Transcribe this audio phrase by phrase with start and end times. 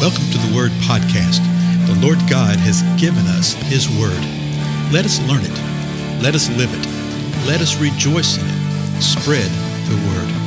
[0.00, 1.44] Welcome to the Word Podcast.
[1.86, 4.16] The Lord God has given us His Word.
[4.90, 6.22] Let us learn it.
[6.22, 6.86] Let us live it.
[7.46, 9.02] Let us rejoice in it.
[9.02, 9.50] Spread
[9.90, 10.40] the Word.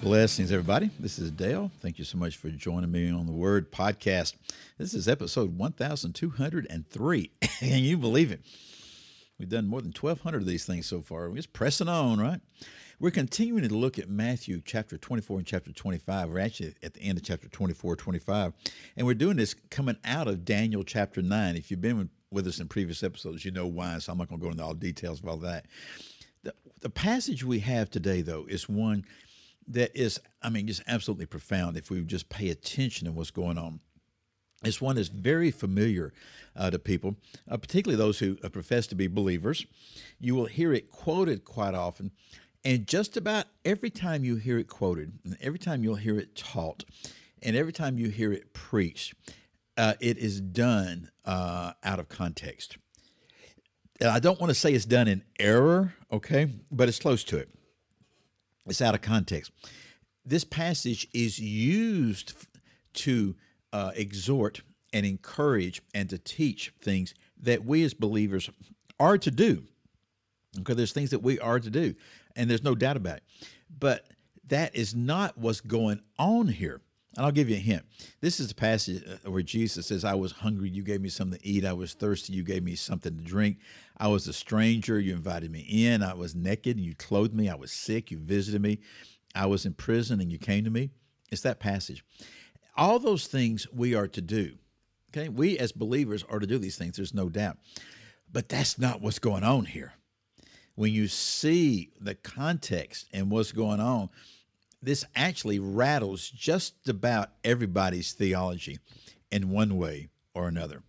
[0.00, 0.90] Blessings, everybody.
[1.00, 1.72] This is Dale.
[1.80, 4.34] Thank you so much for joining me on the Word Podcast.
[4.78, 7.30] This is episode 1203.
[7.40, 8.42] Can you believe it?
[9.40, 11.30] We've done more than 1,200 of these things so far.
[11.30, 12.40] We're just pressing on, right?
[13.00, 16.28] We're continuing to look at Matthew chapter 24 and chapter 25.
[16.28, 18.52] We're actually at the end of chapter 24, 25.
[18.98, 21.56] And we're doing this coming out of Daniel chapter 9.
[21.56, 24.42] If you've been with us in previous episodes, you know why, so I'm not going
[24.42, 25.64] to go into all the details of all that.
[26.42, 29.06] The, the passage we have today, though, is one
[29.68, 33.56] that is, I mean, just absolutely profound if we just pay attention to what's going
[33.56, 33.80] on.
[34.62, 36.12] It's one that's very familiar
[36.54, 37.16] uh, to people,
[37.50, 39.64] uh, particularly those who uh, profess to be believers.
[40.18, 42.10] You will hear it quoted quite often.
[42.62, 46.36] And just about every time you hear it quoted, and every time you'll hear it
[46.36, 46.84] taught,
[47.42, 49.14] and every time you hear it preached,
[49.78, 52.76] uh, it is done uh, out of context.
[53.98, 57.38] And I don't want to say it's done in error, okay, but it's close to
[57.38, 57.48] it.
[58.66, 59.52] It's out of context.
[60.26, 62.34] This passage is used
[62.92, 63.36] to
[63.72, 68.50] uh, exhort and encourage and to teach things that we as believers
[68.98, 69.64] are to do.
[70.60, 71.94] Okay, there's things that we are to do,
[72.34, 73.22] and there's no doubt about it.
[73.78, 74.06] But
[74.48, 76.80] that is not what's going on here.
[77.16, 77.84] And I'll give you a hint.
[78.20, 81.38] This is a passage uh, where Jesus says, I was hungry, you gave me something
[81.38, 81.64] to eat.
[81.64, 83.58] I was thirsty, you gave me something to drink.
[83.96, 86.02] I was a stranger, you invited me in.
[86.02, 87.48] I was naked, and you clothed me.
[87.48, 88.78] I was sick, you visited me.
[89.34, 90.90] I was in prison, and you came to me.
[91.32, 92.04] It's that passage.
[92.76, 94.54] All those things we are to do.
[95.10, 97.58] Okay, we as believers are to do these things, there's no doubt.
[98.32, 99.94] But that's not what's going on here.
[100.76, 104.08] When you see the context and what's going on,
[104.82, 108.78] this actually rattles just about everybody's theology
[109.30, 110.82] in one way or another.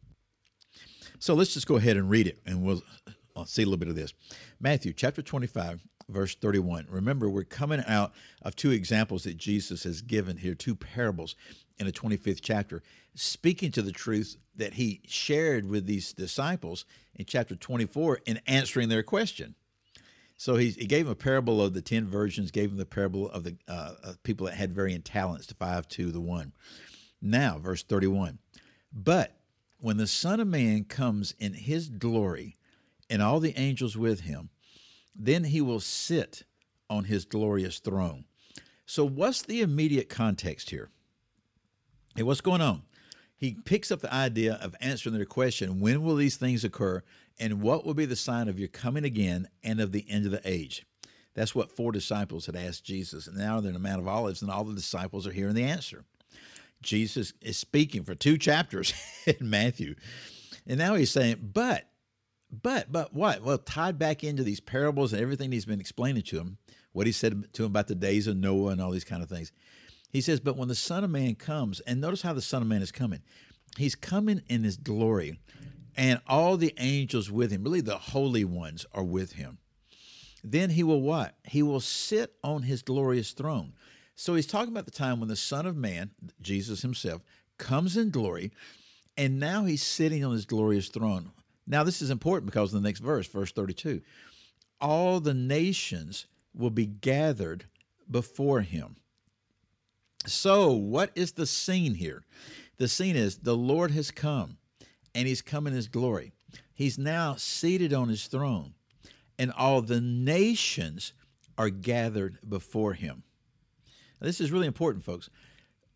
[1.20, 2.84] So let's just go ahead and read it and we'll
[3.46, 4.14] see a little bit of this.
[4.60, 6.88] Matthew chapter 25, verse 31.
[6.90, 8.14] Remember, we're coming out
[8.44, 11.36] of two examples that Jesus has given here, two parables
[11.82, 12.84] in the 25th chapter,
[13.16, 18.88] speaking to the truth that he shared with these disciples in chapter 24 in answering
[18.88, 19.56] their question.
[20.38, 23.30] So he, he gave them a parable of the 10 virgins, gave them the parable
[23.32, 26.54] of the uh, of people that had varying talents, the five, two, the one.
[27.20, 28.38] Now, verse 31.
[28.94, 29.36] But
[29.80, 32.58] when the Son of Man comes in his glory
[33.10, 34.50] and all the angels with him,
[35.16, 36.44] then he will sit
[36.90, 38.26] on his glorious throne.
[38.86, 40.92] So, what's the immediate context here?
[42.16, 42.84] Hey, what's going on?
[43.38, 47.04] He picks up the idea of answering their question when will these things occur,
[47.40, 50.32] and what will be the sign of your coming again and of the end of
[50.32, 50.86] the age?
[51.34, 53.28] That's what four disciples had asked Jesus.
[53.28, 55.64] And now they're in the Mount of Olives, and all the disciples are hearing the
[55.64, 56.04] answer.
[56.82, 58.94] Jesus is speaking for two chapters
[59.26, 59.96] in Matthew.
[60.68, 61.88] And now he's saying, but,
[62.52, 63.42] but, but what?
[63.42, 66.58] Well, tied back into these parables and everything he's been explaining to them,
[66.92, 69.30] what he said to them about the days of Noah and all these kind of
[69.30, 69.54] things.
[70.12, 72.68] He says, But when the Son of Man comes, and notice how the Son of
[72.68, 73.22] Man is coming.
[73.78, 75.40] He's coming in his glory,
[75.96, 79.60] and all the angels with him, really the holy ones, are with him.
[80.44, 81.36] Then he will what?
[81.46, 83.74] He will sit on his glorious throne.
[84.16, 86.12] So he's talking about the time when the Son of Man,
[86.42, 87.22] Jesus himself,
[87.58, 88.52] comes in glory,
[89.16, 91.32] and now he's sitting on his glorious throne.
[91.68, 94.02] Now, this is important because of the next verse, verse 32.
[94.82, 97.66] All the nations will be gathered
[98.10, 98.98] before him.
[100.26, 102.24] So, what is the scene here?
[102.78, 104.58] The scene is the Lord has come
[105.16, 106.32] and he's come in his glory.
[106.74, 108.74] He's now seated on his throne,
[109.38, 111.14] and all the nations
[111.58, 113.24] are gathered before him.
[114.20, 115.30] Now, this is really important, folks.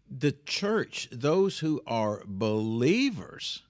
[0.10, 3.64] The church, those who are believers,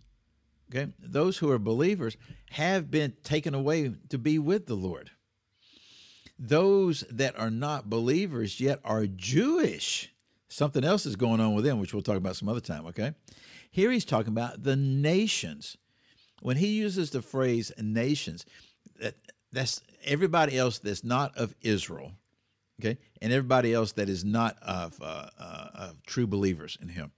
[0.69, 2.17] okay, those who are believers
[2.51, 5.11] have been taken away to be with the Lord.
[6.37, 10.11] Those that are not believers yet are Jewish
[10.55, 13.11] Something else is going on with them, which we'll talk about some other time, okay?
[13.71, 15.75] Here he's talking about the nations.
[16.41, 18.45] When he uses the phrase nations,
[19.01, 19.15] that,
[19.51, 22.13] that's everybody else that's not of Israel,
[22.79, 22.97] okay?
[23.21, 27.11] And everybody else that is not of, uh, uh, of true believers in him.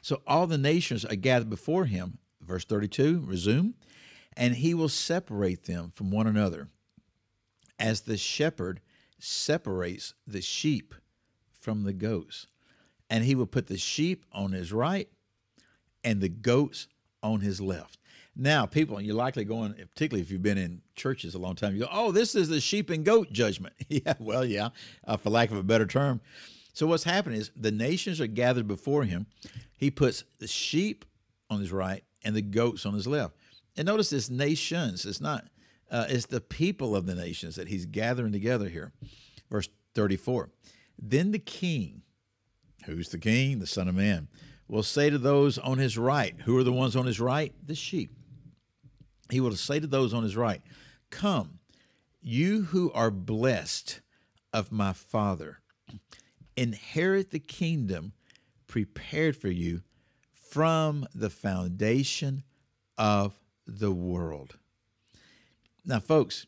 [0.00, 3.74] So all the nations are gathered before him, verse 32, resume,
[4.38, 6.68] and he will separate them from one another
[7.78, 8.80] as the shepherd
[9.18, 10.94] separates the sheep
[11.60, 12.46] from the goats.
[13.14, 15.08] And he will put the sheep on his right
[16.02, 16.88] and the goats
[17.22, 17.96] on his left.
[18.34, 21.82] Now, people, you're likely going, particularly if you've been in churches a long time, you
[21.82, 23.72] go, oh, this is the sheep and goat judgment.
[23.88, 24.70] yeah, well, yeah,
[25.06, 26.20] uh, for lack of a better term.
[26.72, 29.26] So what's happening is the nations are gathered before him.
[29.76, 31.04] He puts the sheep
[31.48, 33.36] on his right and the goats on his left.
[33.76, 35.06] And notice it's nations.
[35.06, 35.46] It's not,
[35.88, 38.92] uh, it's the people of the nations that he's gathering together here.
[39.52, 40.50] Verse 34.
[40.98, 42.02] Then the king,
[42.86, 43.58] who's the king?
[43.58, 44.28] The Son of Man,
[44.68, 47.52] will say to those on his right, who are the ones on his right?
[47.66, 48.10] The sheep.
[49.30, 50.62] He will say to those on his right,
[51.10, 51.58] Come,
[52.20, 54.00] you who are blessed
[54.52, 55.60] of my Father,
[56.56, 58.12] inherit the kingdom
[58.66, 59.82] prepared for you
[60.32, 62.44] from the foundation
[62.96, 63.34] of
[63.66, 64.56] the world.
[65.84, 66.46] Now, folks,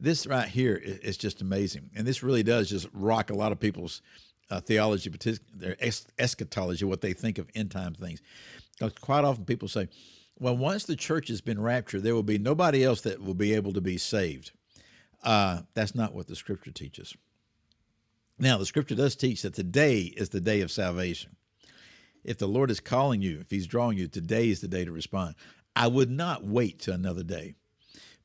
[0.00, 1.90] this right here is just amazing.
[1.94, 4.02] And this really does just rock a lot of people's
[4.50, 5.10] uh, theology,
[5.54, 5.76] their
[6.18, 8.20] eschatology, what they think of end time things.
[8.78, 9.88] Because quite often people say,
[10.38, 13.54] well, once the church has been raptured, there will be nobody else that will be
[13.54, 14.52] able to be saved.
[15.22, 17.14] Uh, that's not what the scripture teaches.
[18.38, 21.34] Now, the scripture does teach that today is the day of salvation.
[22.22, 24.92] If the Lord is calling you, if He's drawing you, today is the day to
[24.92, 25.34] respond.
[25.74, 27.54] I would not wait to another day.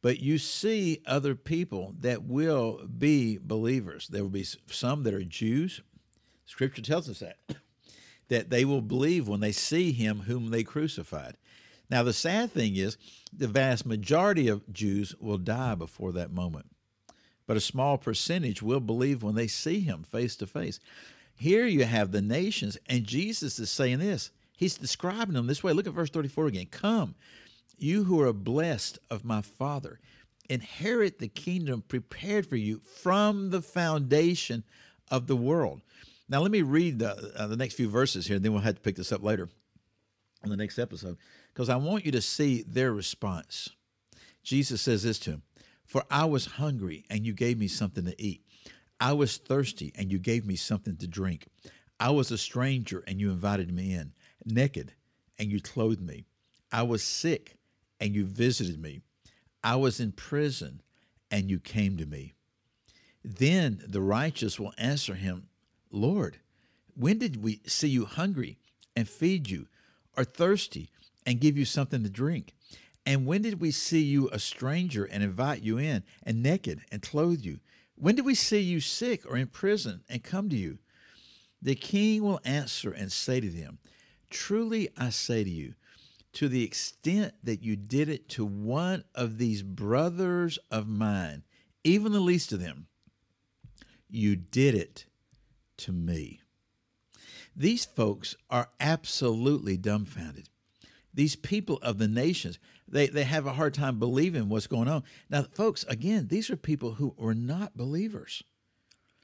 [0.03, 4.07] But you see other people that will be believers.
[4.07, 5.81] There will be some that are Jews.
[6.45, 7.37] Scripture tells us that.
[8.29, 11.35] That they will believe when they see him whom they crucified.
[11.89, 12.97] Now, the sad thing is,
[13.31, 16.67] the vast majority of Jews will die before that moment,
[17.45, 20.79] but a small percentage will believe when they see him face to face.
[21.35, 24.31] Here you have the nations, and Jesus is saying this.
[24.55, 25.73] He's describing them this way.
[25.73, 26.67] Look at verse 34 again.
[26.71, 27.15] Come,
[27.77, 29.99] you who are blessed of my Father,
[30.49, 34.63] inherit the kingdom prepared for you from the foundation
[35.11, 35.81] of the world.
[36.29, 38.75] Now, let me read the, uh, the next few verses here, and then we'll have
[38.75, 39.49] to pick this up later
[40.43, 41.17] in the next episode,
[41.53, 43.69] because I want you to see their response.
[44.43, 45.43] Jesus says this to him
[45.85, 48.45] For I was hungry, and you gave me something to eat.
[48.99, 51.47] I was thirsty, and you gave me something to drink.
[51.99, 54.13] I was a stranger, and you invited me in,
[54.45, 54.93] naked,
[55.37, 56.25] and you clothed me.
[56.71, 57.57] I was sick,
[57.99, 59.01] and you visited me.
[59.63, 60.81] I was in prison,
[61.31, 62.33] and you came to me.
[63.23, 65.47] Then the righteous will answer him,
[65.93, 66.39] Lord,
[66.95, 68.57] when did we see you hungry
[68.95, 69.67] and feed you,
[70.17, 70.89] or thirsty
[71.25, 72.53] and give you something to drink?
[73.05, 77.01] And when did we see you a stranger and invite you in, and naked and
[77.01, 77.59] clothe you?
[77.95, 80.79] When did we see you sick or in prison and come to you?
[81.61, 83.77] The king will answer and say to them,
[84.29, 85.75] Truly I say to you,
[86.33, 91.43] to the extent that you did it to one of these brothers of mine,
[91.83, 92.87] even the least of them,
[94.09, 95.05] you did it
[95.77, 96.41] to me.
[97.55, 100.49] These folks are absolutely dumbfounded.
[101.13, 105.03] These people of the nations, they, they have a hard time believing what's going on.
[105.29, 108.43] Now, folks, again, these are people who were not believers.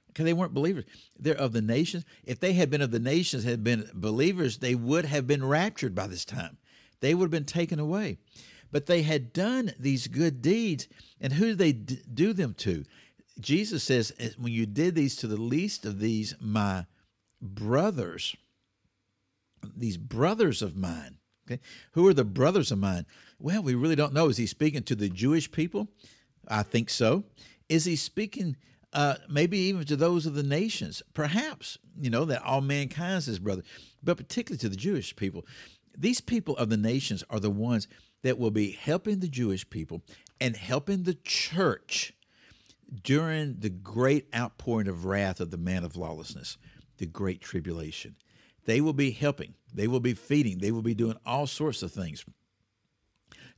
[0.08, 0.86] Because they weren't believers.
[1.18, 2.06] They're of the nations.
[2.24, 5.96] If they had been of the nations, had been believers, they would have been raptured
[5.96, 6.58] by this time
[7.00, 8.18] they would have been taken away.
[8.72, 10.88] But they had done these good deeds,
[11.20, 12.86] and who did they do them to?
[13.40, 16.86] Jesus says, When you did these to the least of these, my
[17.42, 18.36] brothers,
[19.76, 21.18] these brothers of mine.
[21.50, 21.62] Okay?
[21.94, 23.06] Who are the brothers of mine?
[23.40, 24.28] Well, we really don't know.
[24.28, 25.88] Is he speaking to the Jewish people?
[26.48, 27.24] I think so.
[27.70, 28.58] Is he speaking
[28.94, 31.02] uh, maybe even to those of the nations?
[31.14, 33.64] Perhaps, you know, that all mankind is his brother,
[34.04, 35.46] but particularly to the Jewish people.
[35.98, 37.88] These people of the nations are the ones
[38.24, 40.02] that will be helping the Jewish people
[40.42, 42.14] and helping the church
[43.04, 46.58] during the great outpouring of wrath of the man of lawlessness,
[46.98, 48.16] the great tribulation.
[48.66, 51.92] They will be helping, they will be feeding, they will be doing all sorts of
[51.92, 52.26] things.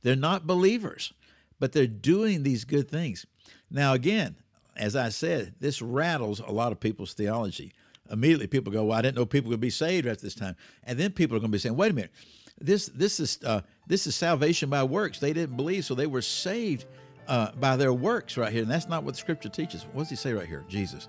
[0.02, 1.12] They're not believers,
[1.58, 3.26] but they're doing these good things.
[3.70, 4.36] Now, again,
[4.76, 7.72] as I said, this rattles a lot of people's theology
[8.10, 10.98] immediately people go, "Well, I didn't know people could be saved at this time," and
[10.98, 12.12] then people are going to be saying, "Wait a minute,
[12.60, 15.18] this this is uh, this is salvation by works.
[15.18, 16.86] They didn't believe, so they were saved
[17.28, 19.84] uh, by their works right here, and that's not what the Scripture teaches.
[19.92, 20.64] What does He say right here?
[20.68, 21.08] Jesus,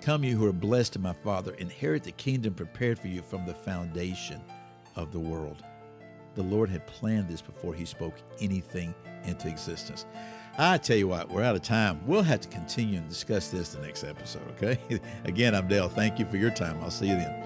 [0.00, 3.46] come, you who are blessed of my Father, inherit the kingdom prepared for you from
[3.46, 4.40] the foundation
[4.96, 5.62] of the world.
[6.34, 8.94] The Lord had planned this before He spoke anything
[9.24, 10.06] into existence.
[10.56, 12.00] I tell you what, we're out of time.
[12.06, 14.78] We'll have to continue and discuss this the next episode, okay?
[15.24, 15.88] Again, I'm Dale.
[15.88, 16.78] Thank you for your time.
[16.82, 17.44] I'll see you then.